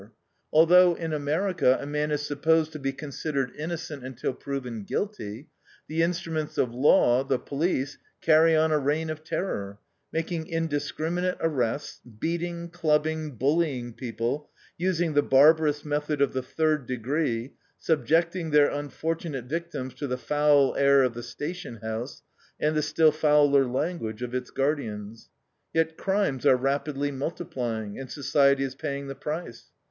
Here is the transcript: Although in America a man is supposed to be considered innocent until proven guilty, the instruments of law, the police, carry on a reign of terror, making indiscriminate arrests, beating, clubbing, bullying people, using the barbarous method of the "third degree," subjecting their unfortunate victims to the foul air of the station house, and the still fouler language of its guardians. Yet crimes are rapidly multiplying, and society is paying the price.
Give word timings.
Although 0.51 0.95
in 0.95 1.13
America 1.13 1.77
a 1.79 1.85
man 1.85 2.09
is 2.09 2.23
supposed 2.23 2.71
to 2.71 2.79
be 2.79 2.91
considered 2.91 3.51
innocent 3.55 4.03
until 4.03 4.33
proven 4.33 4.81
guilty, 4.83 5.45
the 5.87 6.01
instruments 6.01 6.57
of 6.57 6.73
law, 6.73 7.23
the 7.23 7.37
police, 7.37 7.99
carry 8.19 8.55
on 8.55 8.71
a 8.71 8.79
reign 8.79 9.11
of 9.11 9.23
terror, 9.23 9.77
making 10.11 10.47
indiscriminate 10.47 11.37
arrests, 11.39 12.01
beating, 12.19 12.71
clubbing, 12.71 13.35
bullying 13.35 13.93
people, 13.93 14.49
using 14.75 15.13
the 15.13 15.21
barbarous 15.21 15.85
method 15.85 16.19
of 16.19 16.33
the 16.33 16.41
"third 16.41 16.87
degree," 16.87 17.53
subjecting 17.77 18.49
their 18.49 18.71
unfortunate 18.71 19.45
victims 19.45 19.93
to 19.93 20.07
the 20.07 20.17
foul 20.17 20.75
air 20.77 21.03
of 21.03 21.13
the 21.13 21.21
station 21.21 21.75
house, 21.83 22.23
and 22.59 22.75
the 22.75 22.81
still 22.81 23.11
fouler 23.11 23.67
language 23.67 24.23
of 24.23 24.33
its 24.33 24.49
guardians. 24.49 25.29
Yet 25.75 25.95
crimes 25.95 26.43
are 26.47 26.57
rapidly 26.57 27.11
multiplying, 27.11 27.99
and 27.99 28.09
society 28.09 28.63
is 28.63 28.73
paying 28.73 29.05
the 29.05 29.13
price. 29.13 29.65